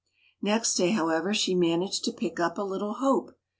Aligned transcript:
Next 0.41 0.73
day, 0.73 0.89
however, 0.93 1.31
she 1.31 1.53
managed 1.53 2.03
to 2.05 2.11
pick 2.11 2.39
up 2.39 2.57
a 2.57 2.63
little 2.63 2.93
hope. 2.93 3.37